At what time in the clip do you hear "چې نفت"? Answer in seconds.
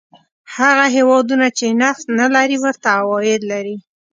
1.57-2.05